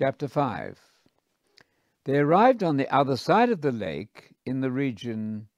[0.00, 0.78] Chapter 5
[2.04, 5.48] They arrived on the other side of the lake in the region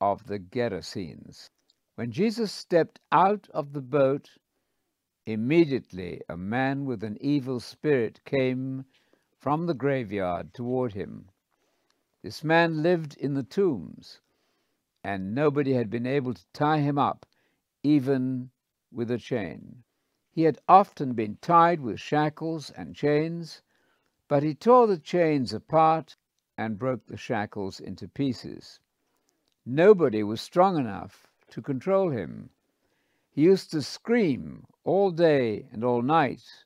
[0.00, 1.50] of the Gerasenes.
[1.94, 4.38] When Jesus stepped out of the boat,
[5.26, 8.86] immediately a man with an evil spirit came
[9.38, 11.28] from the graveyard toward him.
[12.22, 14.22] This man lived in the tombs,
[15.02, 17.26] and nobody had been able to tie him up,
[17.82, 18.50] even
[18.90, 19.84] with a chain.
[20.30, 23.60] He had often been tied with shackles and chains,
[24.28, 26.16] but he tore the chains apart
[26.56, 28.80] and broke the shackles into pieces.
[29.66, 32.50] Nobody was strong enough to control him.
[33.30, 36.64] He used to scream all day and all night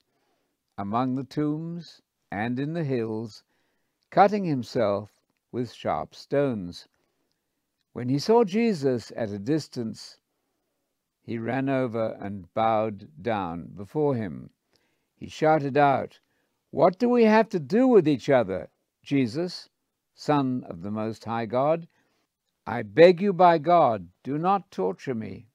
[0.77, 3.43] among the tombs and in the hills,
[4.11, 5.11] cutting himself
[5.51, 6.87] with sharp stones.
[7.93, 10.19] When he saw Jesus at a distance,
[11.23, 14.51] he ran over and bowed down before him.
[15.17, 16.21] He shouted out,
[16.71, 18.69] What do we have to do with each other,
[19.03, 19.69] Jesus,
[20.15, 21.89] Son of the Most High God?
[22.67, 25.47] I beg you by God, do not torture me.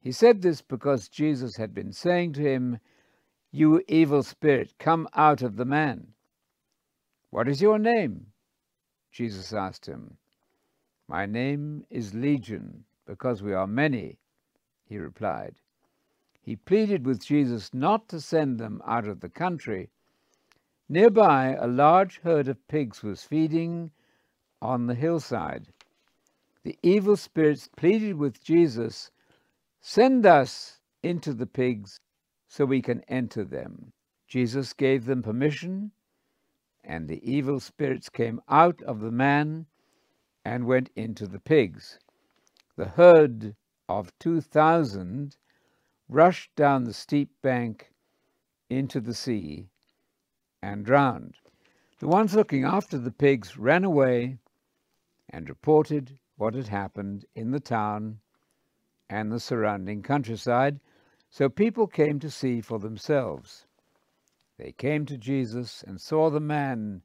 [0.00, 2.78] He said this because Jesus had been saying to him,
[3.50, 6.14] You evil spirit, come out of the man.
[7.30, 8.28] What is your name?
[9.10, 10.16] Jesus asked him.
[11.06, 14.18] My name is Legion, because we are many,
[14.86, 15.56] he replied.
[16.40, 19.90] He pleaded with Jesus not to send them out of the country.
[20.92, 23.92] Nearby, a large herd of pigs was feeding
[24.60, 25.72] on the hillside.
[26.64, 29.10] The evil spirits pleaded with Jesus,
[29.80, 31.98] Send us into the pigs
[32.46, 33.94] so we can enter them.
[34.26, 35.92] Jesus gave them permission
[36.84, 39.64] and the evil spirits came out of the man
[40.44, 41.98] and went into the pigs.
[42.76, 43.56] The herd
[43.88, 45.38] of 2,000
[46.06, 47.94] rushed down the steep bank
[48.68, 49.70] into the sea
[50.62, 51.36] and drowned.
[51.98, 54.38] The ones looking after the pigs ran away
[55.28, 58.20] and reported what had happened in the town
[59.10, 60.80] and the surrounding countryside,
[61.30, 63.66] so people came to see for themselves.
[64.58, 67.02] They came to Jesus and saw the man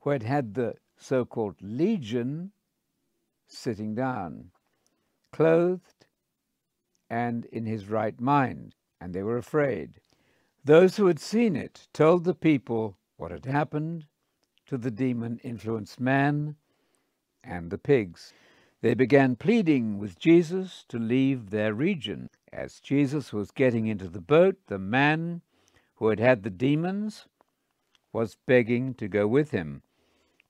[0.00, 2.52] who had had the so called legion
[3.46, 4.50] sitting down,
[5.32, 6.06] clothed
[7.10, 10.00] and in his right mind, and they were afraid.
[10.64, 14.06] Those who had seen it told the people what had happened
[14.66, 16.54] to the demon influenced man
[17.42, 18.32] and the pigs.
[18.80, 22.30] They began pleading with Jesus to leave their region.
[22.52, 25.42] As Jesus was getting into the boat, the man
[25.96, 27.26] who had had the demons,
[28.12, 29.82] was begging to go with him.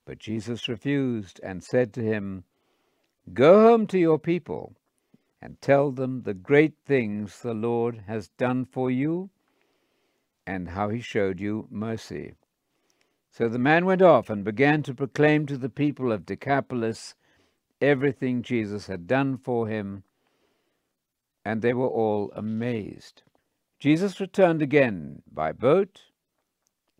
[0.05, 2.45] But Jesus refused and said to him,
[3.33, 4.75] Go home to your people
[5.41, 9.31] and tell them the great things the Lord has done for you
[10.47, 12.35] and how he showed you mercy.
[13.31, 17.15] So the man went off and began to proclaim to the people of Decapolis
[17.81, 20.05] everything Jesus had done for him,
[21.45, 23.23] and they were all amazed.
[23.79, 26.03] Jesus returned again by boat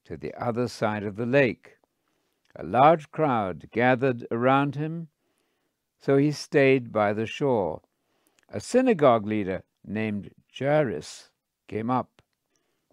[0.05, 1.77] to the other side of the lake.
[2.57, 5.09] A large crowd gathered around him,
[6.01, 7.83] so he stayed by the shore.
[8.49, 11.31] A synagogue leader named Jairus
[11.69, 12.22] came up.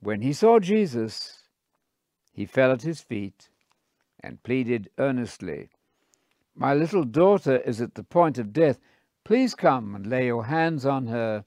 [0.01, 1.43] When he saw Jesus,
[2.31, 3.49] he fell at his feet
[4.21, 5.69] and pleaded earnestly,
[6.55, 8.79] My little daughter is at the point of death.
[9.23, 11.45] Please come and lay your hands on her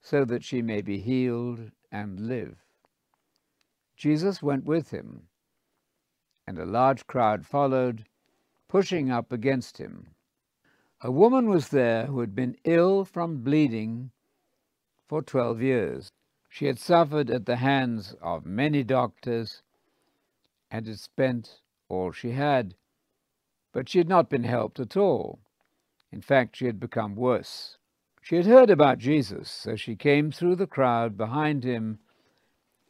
[0.00, 2.56] so that she may be healed and live.
[3.96, 5.28] Jesus went with him,
[6.46, 8.06] and a large crowd followed,
[8.68, 10.14] pushing up against him.
[11.02, 14.10] A woman was there who had been ill from bleeding
[15.06, 16.10] for twelve years.
[16.52, 19.62] She had suffered at the hands of many doctors
[20.68, 22.74] and had spent all she had,
[23.72, 25.38] but she had not been helped at all.
[26.10, 27.78] In fact, she had become worse.
[28.20, 32.00] She had heard about Jesus, so she came through the crowd behind him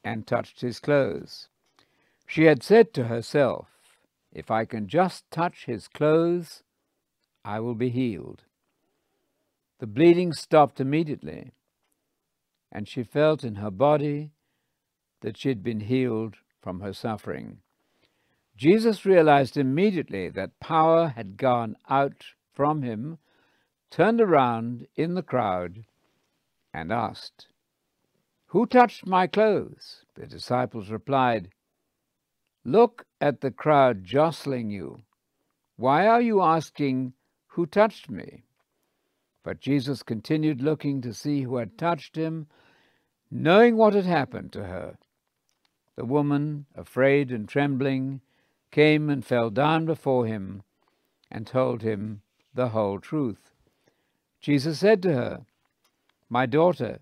[0.02, 1.48] and touched his clothes.
[2.26, 3.68] She had said to herself,
[4.32, 6.62] If I can just touch his clothes,
[7.44, 8.44] I will be healed.
[9.80, 11.52] The bleeding stopped immediately,
[12.72, 14.30] and she felt in her body
[15.20, 17.58] that she had been healed from her suffering.
[18.56, 23.18] Jesus realized immediately that power had gone out from him
[23.90, 25.84] turned around in the crowd
[26.72, 27.48] and asked,
[28.46, 30.04] Who touched my clothes?
[30.14, 31.50] The disciples replied,
[32.64, 35.02] Look at the crowd jostling you.
[35.76, 37.14] Why are you asking,
[37.48, 38.44] Who touched me?
[39.42, 42.46] But Jesus continued looking to see who had touched him,
[43.30, 44.98] knowing what had happened to her.
[45.96, 48.20] The woman, afraid and trembling,
[48.70, 50.62] came and fell down before him
[51.30, 52.22] and told him
[52.54, 53.52] the whole truth.
[54.40, 55.46] Jesus said to her,
[56.28, 57.00] My daughter,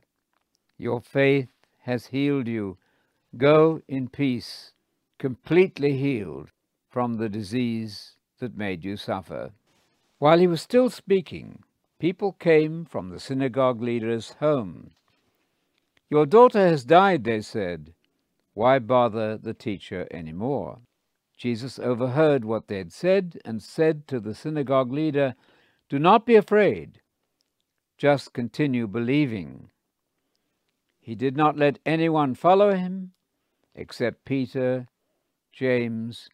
[0.77, 1.51] your faith
[1.83, 2.79] has healed you.
[3.37, 4.73] Go in peace,
[5.19, 6.51] completely healed
[6.89, 9.53] from the disease that made you suffer.
[10.19, 11.63] While he was still speaking,
[11.99, 14.91] people came from the synagogue leader's home.
[16.11, 17.93] Your daughter has died, they said.
[18.55, 20.79] Why bother the teacher any more?
[21.37, 25.35] Jesus overheard what they had said and said to the synagogue leader,
[25.89, 27.01] Do not be afraid,
[27.97, 29.71] just continue believing.
[31.01, 33.13] He did not let anyone follow him
[33.75, 34.89] except Peter,
[35.53, 36.29] James,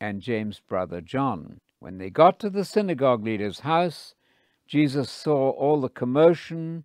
[0.00, 1.58] and James' brother John.
[1.80, 4.14] When they got to the synagogue leader's house,
[4.70, 6.84] Jesus saw all the commotion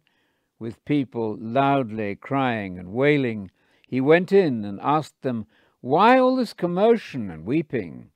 [0.58, 3.52] with people loudly crying and wailing.
[3.88, 5.46] He went in and asked them,
[5.82, 8.10] why all this commotion and weeping?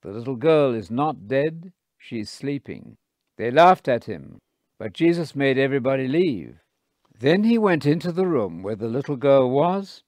[0.00, 2.96] The little girl is not dead, she is sleeping.
[3.36, 4.38] They laughed at him,
[4.78, 6.60] but Jesus made everybody leave.
[7.20, 10.02] Then he went into the room where the little girl was,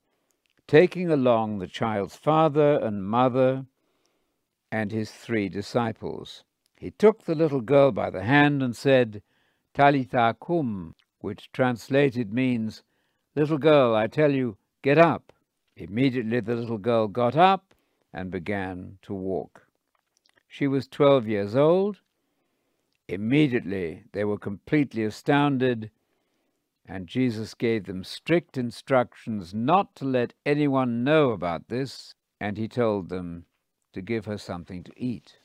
[0.66, 3.66] taking along the child's father and mother
[4.72, 6.44] and his three disciples.
[6.78, 9.22] He took the little girl by the hand and said,
[9.72, 12.82] Talitha cum, which translated means,
[13.34, 15.32] Little girl, I tell you, get up.
[15.76, 17.74] Immediately the little girl got up
[18.12, 19.66] and began to walk.
[20.48, 22.00] She was 12 years old.
[23.08, 25.90] Immediately they were completely astounded,
[26.86, 32.68] and Jesus gave them strict instructions not to let anyone know about this, and he
[32.68, 33.46] told them
[33.92, 35.38] to give her something to eat.